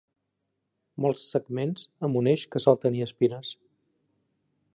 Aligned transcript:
Molts 1.05 1.25
segments, 1.35 1.85
amb 2.09 2.19
un 2.23 2.31
eix 2.35 2.47
que 2.55 2.63
sol 2.65 2.81
tenir 2.87 3.05
espines. 3.11 3.53